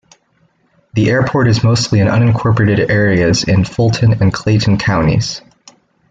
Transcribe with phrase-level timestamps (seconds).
[0.93, 5.43] The airport is mostly in unincorporated areas in Fulton and Clayton counties.